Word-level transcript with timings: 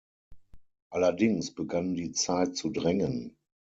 Allerdings 0.89 1.53
begann 1.53 1.93
die 1.93 2.11
Zeit 2.11 2.57
zu 2.57 2.71
drängen. 2.71 3.37